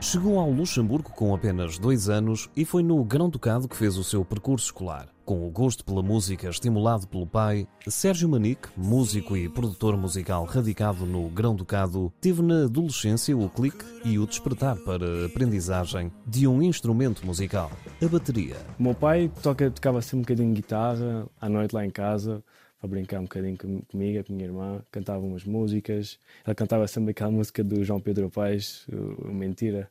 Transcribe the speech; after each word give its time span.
Chegou 0.00 0.38
ao 0.38 0.50
Luxemburgo 0.50 1.10
com 1.10 1.34
apenas 1.34 1.78
dois 1.78 2.08
anos 2.08 2.48
e 2.56 2.64
foi 2.64 2.82
no 2.82 3.04
Grão-Ducado 3.04 3.68
que 3.68 3.76
fez 3.76 3.96
o 3.98 4.04
seu 4.04 4.24
percurso 4.24 4.66
escolar. 4.66 5.08
Com 5.26 5.46
o 5.46 5.50
gosto 5.50 5.84
pela 5.84 6.02
música 6.02 6.48
estimulado 6.48 7.06
pelo 7.06 7.26
pai, 7.26 7.68
Sérgio 7.86 8.28
Manique, 8.28 8.68
músico 8.76 9.36
e 9.36 9.48
produtor 9.48 9.96
musical 9.96 10.44
radicado 10.44 11.04
no 11.04 11.28
Grão-Ducado, 11.28 12.10
teve 12.20 12.40
na 12.42 12.64
adolescência 12.64 13.36
o 13.36 13.48
clique 13.50 13.84
e 14.04 14.18
o 14.18 14.26
despertar 14.26 14.76
para 14.78 15.04
a 15.22 15.26
aprendizagem 15.26 16.10
de 16.26 16.48
um 16.48 16.62
instrumento 16.62 17.24
musical, 17.24 17.70
a 18.02 18.08
bateria. 18.08 18.56
O 18.78 18.82
meu 18.82 18.94
pai 18.94 19.30
toca, 19.42 19.70
tocava 19.70 20.00
sempre 20.00 20.16
um 20.18 20.22
bocadinho 20.22 20.54
de 20.54 20.62
guitarra, 20.62 21.26
à 21.40 21.48
noite 21.48 21.74
lá 21.74 21.84
em 21.84 21.90
casa, 21.90 22.42
para 22.80 22.88
brincar 22.88 23.20
um 23.20 23.24
bocadinho 23.24 23.56
com- 23.58 23.82
comigo, 23.82 24.24
com 24.24 24.32
a 24.32 24.36
minha 24.36 24.48
irmã, 24.48 24.82
cantava 24.90 25.20
umas 25.24 25.44
músicas. 25.44 26.18
Ele 26.46 26.54
cantava 26.54 26.88
sempre 26.88 27.10
aquela 27.10 27.30
música 27.30 27.62
do 27.62 27.84
João 27.84 28.00
Pedro 28.00 28.30
Paes, 28.30 28.86
o 28.88 29.28
Mentira. 29.32 29.88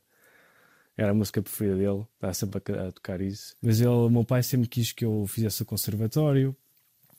Era 0.96 1.12
a 1.12 1.14
música 1.14 1.40
preferida 1.40 1.76
dele, 1.76 2.06
estava 2.14 2.34
sempre 2.34 2.74
a, 2.74 2.88
a 2.88 2.92
tocar 2.92 3.20
isso. 3.20 3.56
Mas 3.62 3.80
ele, 3.80 3.88
o 3.88 4.10
meu 4.10 4.24
pai 4.24 4.42
sempre 4.42 4.68
quis 4.68 4.92
que 4.92 5.04
eu 5.04 5.26
fizesse 5.26 5.62
o 5.62 5.66
conservatório. 5.66 6.54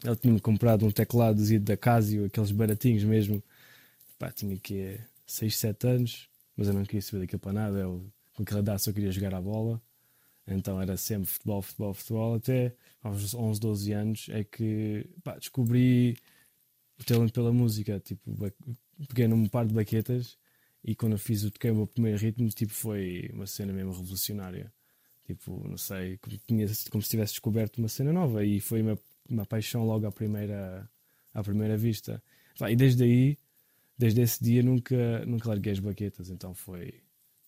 Ele 0.04 0.16
tinha-me 0.16 0.40
comprado 0.40 0.86
um 0.86 0.92
teclado 0.92 1.42
da 1.60 1.78
Casio, 1.78 2.26
aqueles 2.26 2.52
baratinhos 2.52 3.04
mesmo. 3.04 3.42
Pá, 4.20 4.32
tinha 4.32 4.58
que 4.58 5.00
6, 5.26 5.56
7 5.56 5.88
anos, 5.88 6.30
mas 6.56 6.68
eu 6.68 6.74
não 6.74 6.84
queria 6.84 7.02
saber 7.02 7.22
daquilo 7.22 7.40
para 7.40 7.54
nada. 7.54 7.80
Eu, 7.80 8.06
com 8.36 8.44
aquela 8.44 8.60
idade 8.60 8.82
só 8.82 8.92
queria 8.92 9.12
jogar 9.12 9.34
a 9.34 9.42
bola. 9.42 9.82
Então 10.48 10.82
era 10.82 10.98
sempre 10.98 11.28
futebol, 11.28 11.62
futebol, 11.62 11.94
futebol. 11.94 12.36
Até 12.36 12.76
aos 13.02 13.34
11, 13.34 13.60
12 13.60 13.94
anos 13.94 14.28
é 14.32 14.44
que 14.44 15.08
pá, 15.24 15.38
descobri 15.38 16.18
o 17.00 17.04
talento 17.04 17.34
pela 17.34 17.52
música. 17.52 18.00
Tipo, 18.00 18.32
peguei 19.08 19.28
num 19.28 19.48
par 19.48 19.66
de 19.66 19.74
baquetas 19.74 20.38
e 20.84 20.96
quando 20.96 21.14
eu 21.14 21.20
fiz 21.20 21.44
o 21.44 21.52
toquei 21.52 21.72
o 21.72 21.76
meu 21.76 21.88
primeiro 21.88 22.18
ritmo, 22.18 22.48
tipo, 22.50 22.74
foi 22.74 23.30
uma 23.34 23.46
cena 23.46 23.72
mesmo 23.72 23.92
revolucionária. 23.92 24.74
Tipo, 25.26 25.68
não 25.68 25.78
sei, 25.78 26.18
como, 26.18 26.38
tinha, 26.48 26.68
como 26.90 27.02
se 27.02 27.10
tivesse 27.10 27.34
descoberto 27.34 27.78
uma 27.78 27.88
cena 27.88 28.12
nova 28.12 28.44
e 28.44 28.60
foi 28.60 28.82
uma, 28.82 28.98
uma 29.30 29.46
paixão 29.46 29.86
logo 29.86 30.08
à 30.08 30.12
primeira, 30.12 30.90
à 31.34 31.44
primeira 31.44 31.78
vista. 31.78 32.22
E 32.68 32.76
desde 32.76 33.04
aí, 33.04 33.38
desde 33.98 34.22
esse 34.22 34.44
dia, 34.44 34.64
nunca, 34.64 35.26
nunca 35.26 35.50
larguei 35.50 35.74
as 35.74 35.80
baquetas. 35.80 36.30
Então 36.30 36.54
foi, 36.56 37.02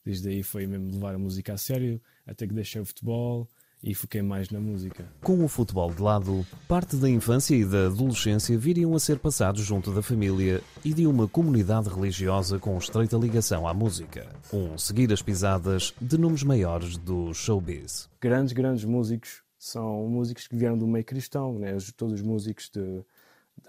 desde 0.05 0.29
aí 0.29 0.43
foi 0.43 0.67
mesmo 0.67 0.91
levar 0.91 1.15
a 1.15 1.19
música 1.19 1.53
a 1.53 1.57
sério, 1.57 2.01
até 2.25 2.47
que 2.47 2.53
deixei 2.53 2.81
o 2.81 2.85
futebol 2.85 3.49
e 3.83 3.93
foquei 3.93 4.21
mais 4.21 4.49
na 4.49 4.59
música. 4.59 5.05
Com 5.21 5.43
o 5.43 5.47
futebol 5.47 5.91
de 5.93 6.01
lado, 6.01 6.45
parte 6.67 6.95
da 6.95 7.09
infância 7.09 7.53
e 7.55 7.65
da 7.65 7.87
adolescência 7.87 8.57
viriam 8.57 8.95
a 8.95 8.99
ser 8.99 9.19
passados 9.19 9.61
junto 9.61 9.91
da 9.91 10.01
família 10.01 10.61
e 10.85 10.93
de 10.93 11.05
uma 11.05 11.27
comunidade 11.27 11.89
religiosa 11.89 12.57
com 12.59 12.77
estreita 12.77 13.17
ligação 13.17 13.67
à 13.67 13.73
música. 13.73 14.25
Um 14.53 14.77
seguir 14.77 15.11
as 15.11 15.21
pisadas 15.21 15.93
de 16.01 16.17
nomes 16.17 16.43
maiores 16.43 16.95
do 16.97 17.33
showbiz. 17.33 18.09
Grandes, 18.21 18.53
grandes 18.53 18.85
músicos 18.85 19.43
são 19.59 20.07
músicos 20.07 20.47
que 20.47 20.55
vieram 20.55 20.77
do 20.77 20.87
meio 20.87 21.03
cristão, 21.03 21.59
né? 21.59 21.75
Os- 21.75 21.91
todos 21.91 22.15
os 22.15 22.21
músicos 22.21 22.69
de- 22.73 23.03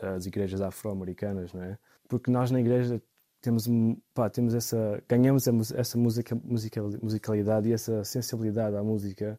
das 0.01 0.27
igrejas 0.27 0.61
afro-americanas, 0.61 1.53
não 1.53 1.63
é? 1.63 1.77
Porque 2.09 2.31
nós 2.31 2.51
na 2.51 2.61
igreja 2.61 3.03
temos, 3.41 3.69
pá, 4.15 4.31
temos 4.31 4.55
essa, 4.55 5.03
ganhamos 5.09 5.47
essa 5.73 5.99
música, 5.99 6.35
musical- 6.45 6.91
musicalidade 7.03 7.69
e 7.69 7.73
essa 7.73 8.03
sensibilidade 8.05 8.75
à 8.77 8.83
música 8.83 9.39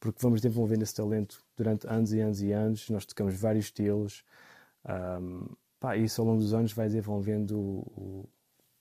porque 0.00 0.18
vamos 0.22 0.40
desenvolvendo 0.40 0.82
esse 0.82 0.94
talento 0.94 1.42
durante 1.56 1.86
anos 1.88 2.12
e 2.12 2.20
anos 2.20 2.42
e 2.42 2.52
anos. 2.52 2.88
Nós 2.90 3.04
tocamos 3.06 3.34
vários 3.38 3.66
estilos. 3.66 4.22
Ahm, 4.84 5.46
pá, 5.80 5.96
isso 5.96 6.20
ao 6.20 6.26
longo 6.26 6.40
dos 6.40 6.54
anos 6.54 6.72
vai 6.72 6.86
desenvolvendo 6.86 7.58
o- 7.58 8.28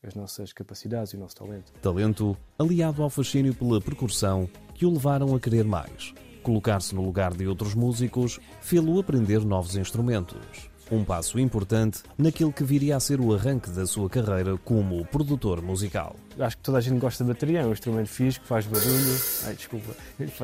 as 0.03 0.13
nossas 0.15 0.53
capacidades 0.53 1.13
e 1.13 1.17
o 1.17 1.19
nosso 1.19 1.35
talento. 1.35 1.71
Talento 1.81 2.37
aliado 2.57 3.01
ao 3.03 3.09
fascínio 3.09 3.53
pela 3.53 3.81
percussão 3.81 4.47
que 4.73 4.85
o 4.85 4.91
levaram 4.91 5.35
a 5.35 5.39
querer 5.39 5.63
mais. 5.65 6.13
Colocar-se 6.43 6.95
no 6.95 7.03
lugar 7.03 7.33
de 7.33 7.45
outros 7.47 7.73
músicos 7.75 8.39
fê-lo 8.61 8.99
aprender 8.99 9.43
novos 9.43 9.75
instrumentos. 9.75 10.69
Um 10.89 11.03
passo 11.03 11.37
importante 11.37 12.01
naquele 12.17 12.53
que 12.53 12.63
viria 12.63 12.95
a 12.95 12.99
ser 12.99 13.19
o 13.19 13.33
arranque 13.33 13.69
da 13.69 13.85
sua 13.85 14.09
carreira 14.09 14.57
como 14.57 15.05
produtor 15.07 15.61
musical. 15.61 16.15
Acho 16.39 16.55
que 16.55 16.63
toda 16.63 16.77
a 16.77 16.81
gente 16.81 16.97
gosta 16.97 17.25
de 17.25 17.29
bateria, 17.29 17.59
é 17.59 17.65
um 17.65 17.73
instrumento 17.73 18.09
que 18.09 18.31
faz 18.31 18.65
barulho. 18.65 19.19
Ai, 19.45 19.53
desculpa, 19.53 19.93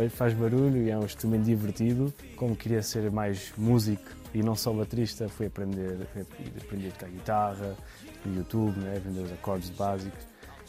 faz, 0.09 0.34
barulho 0.34 0.84
e 0.84 0.90
é 0.90 0.98
um 0.98 1.06
instrumento 1.06 1.46
divertido. 1.46 2.14
Como 2.36 2.58
queria 2.58 2.84
ser 2.84 3.09
mais 3.09 3.54
músico 3.58 4.04
e 4.34 4.44
não 4.44 4.54
só 4.54 4.74
baterista, 4.74 5.30
fui 5.30 5.46
aprender, 5.46 6.08
aprender 6.62 6.90
a 6.90 6.92
tocar 6.92 7.10
guitarra, 7.10 7.78
no 8.25 8.36
YouTube, 8.36 8.78
né, 8.80 8.98
aprender 8.98 9.22
os 9.22 9.31
acordes 9.31 9.70
básicos. 9.70 10.20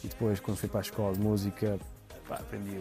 E 0.03 0.07
depois, 0.07 0.39
quando 0.39 0.57
fui 0.57 0.69
para 0.69 0.79
a 0.79 0.83
escola 0.83 1.13
de 1.13 1.19
música, 1.19 1.77
pá, 2.27 2.35
aprendi 2.35 2.77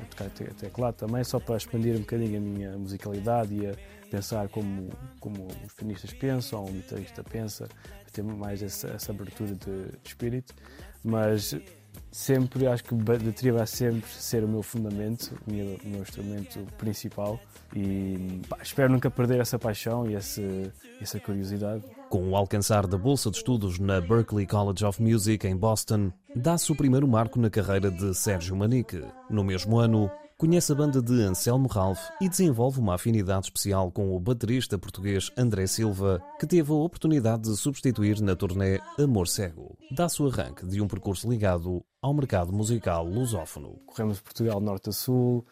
a 0.00 0.04
tocar 0.06 0.30
te- 0.30 0.54
teclado 0.54 0.94
também, 0.94 1.24
só 1.24 1.38
para 1.38 1.56
expandir 1.56 1.96
um 1.96 2.00
bocadinho 2.00 2.38
a 2.38 2.40
minha 2.40 2.78
musicalidade 2.78 3.54
e 3.54 3.66
a 3.66 3.74
pensar 4.10 4.48
como, 4.48 4.90
como 5.20 5.48
os 5.66 5.72
pianistas 5.74 6.12
pensam, 6.12 6.64
um 6.64 6.72
guitarrista 6.72 7.22
pensa, 7.22 7.68
ter 8.12 8.22
mais 8.22 8.62
essa, 8.62 8.88
essa 8.88 9.12
abertura 9.12 9.54
de, 9.54 9.86
de 9.92 10.08
espírito. 10.08 10.54
Mas 11.04 11.54
sempre 12.10 12.66
acho 12.66 12.84
que 12.84 12.94
bateria 12.94 13.52
vai 13.52 13.66
sempre 13.66 14.10
ser 14.10 14.44
o 14.44 14.48
meu 14.48 14.62
fundamento, 14.62 15.38
o 15.46 15.52
meu, 15.52 15.78
o 15.84 15.88
meu 15.88 16.00
instrumento 16.00 16.58
principal 16.76 17.40
e 17.74 18.40
pá, 18.48 18.58
espero 18.62 18.90
nunca 18.90 19.10
perder 19.10 19.40
essa 19.40 19.58
paixão 19.58 20.08
e 20.08 20.14
esse, 20.14 20.72
essa 21.00 21.20
curiosidade. 21.20 21.84
Com 22.08 22.30
o 22.30 22.36
alcançar 22.36 22.86
da 22.86 22.96
bolsa 22.96 23.30
de 23.30 23.36
estudos 23.36 23.78
na 23.78 24.00
Berklee 24.00 24.46
College 24.46 24.84
of 24.84 25.02
Music 25.02 25.46
em 25.46 25.56
Boston, 25.56 26.10
dá-se 26.34 26.72
o 26.72 26.76
primeiro 26.76 27.06
marco 27.06 27.38
na 27.38 27.50
carreira 27.50 27.90
de 27.90 28.14
Sérgio 28.14 28.56
Manique. 28.56 29.04
No 29.28 29.44
mesmo 29.44 29.78
ano, 29.78 30.10
conhece 30.38 30.70
a 30.70 30.74
banda 30.76 31.02
de 31.02 31.20
Anselmo 31.20 31.66
Ralph 31.66 32.10
e 32.20 32.28
desenvolve 32.28 32.78
uma 32.78 32.94
afinidade 32.94 33.46
especial 33.46 33.90
com 33.90 34.14
o 34.14 34.20
baterista 34.20 34.78
português 34.78 35.32
André 35.36 35.66
Silva, 35.66 36.22
que 36.38 36.46
teve 36.46 36.70
a 36.70 36.76
oportunidade 36.76 37.42
de 37.42 37.56
substituir 37.56 38.20
na 38.20 38.36
turnê 38.36 38.78
Amor 38.96 39.26
Cego. 39.26 39.76
Dá-se 39.90 40.22
o 40.22 40.28
arranque 40.28 40.64
de 40.64 40.80
um 40.80 40.86
percurso 40.86 41.28
ligado 41.28 41.84
ao 42.00 42.14
mercado 42.14 42.52
musical 42.52 43.04
lusófono. 43.04 43.80
Corremos 43.84 44.20
Portugal 44.20 44.60
norte 44.60 44.90
a 44.90 44.92
sul, 44.92 45.44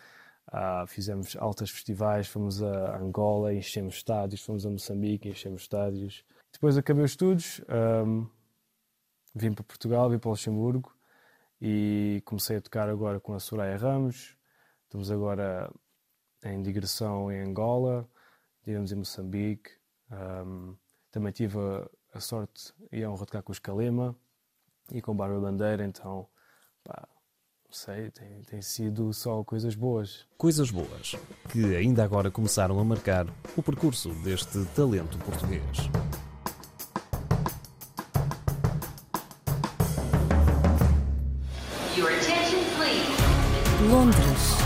ah, 0.53 0.85
fizemos 0.87 1.37
altas 1.37 1.69
festivais, 1.69 2.29
fomos 2.29 2.63
a 2.63 2.97
Angola, 2.97 3.53
enchemos 3.53 3.97
estádios, 3.97 4.41
fomos 4.41 4.65
a 4.65 4.71
Moçambique, 4.71 5.29
enchemos 5.29 5.63
estádios. 5.63 6.23
Depois 6.53 6.79
acabei 6.79 7.05
os 7.05 7.11
estudos, 7.11 7.61
ahm, 7.69 8.25
vim 9.35 9.53
para 9.53 9.65
Portugal, 9.65 10.09
vim 10.09 10.19
para 10.19 10.31
Luxemburgo 10.31 10.95
e 11.61 12.23
comecei 12.25 12.59
a 12.59 12.61
tocar 12.61 12.89
agora 12.89 13.19
com 13.19 13.35
a 13.35 13.41
Soraya 13.41 13.77
Ramos. 13.77 14.36
Estamos 14.87 15.11
agora 15.11 15.71
em 16.45 16.63
digressão 16.63 17.31
em 17.31 17.41
Angola, 17.41 18.09
estivemos 18.59 18.93
em 18.93 18.97
Moçambique. 18.97 19.71
ahm, 20.11 20.75
também 21.11 21.33
tive 21.33 21.59
a, 21.59 21.89
a 22.15 22.21
sorte 22.21 22.73
e 22.93 23.03
a 23.03 23.11
honra 23.11 23.21
de 23.21 23.27
tocar 23.27 23.43
com 23.43 23.51
os 23.53 23.59
Calema 23.59 24.15
e 24.93 25.03
com 25.03 25.15
Bárbara 25.17 25.41
Bandeira, 25.41 25.85
então 25.85 26.29
pá, 26.85 27.09
não 27.65 27.73
sei, 27.73 28.11
tem, 28.11 28.43
tem 28.43 28.63
sido 28.63 29.13
só 29.13 29.43
coisas 29.43 29.75
boas. 29.75 30.25
Coisas 30.39 30.71
boas, 30.71 31.17
que 31.51 31.75
ainda 31.75 32.05
agora 32.05 32.31
começaram 32.31 32.79
a 32.79 32.85
marcar 32.85 33.27
o 33.57 33.63
percurso 33.63 34.11
deste 34.23 34.65
talento 34.67 35.19
português. 35.19 35.63
Your 41.97 42.11
attention, 42.11 42.61
please. 42.77 43.91
Londres, 43.91 44.66